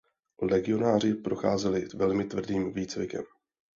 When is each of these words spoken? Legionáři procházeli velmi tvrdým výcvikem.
Legionáři 0.45 1.13
procházeli 1.13 1.87
velmi 1.95 2.23
tvrdým 2.25 2.73
výcvikem. 2.73 3.23